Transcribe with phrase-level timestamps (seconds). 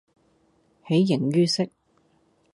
[0.87, 1.69] 喜形於色